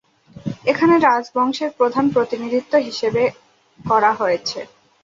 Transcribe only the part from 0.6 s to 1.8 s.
এখানে রাজবংশের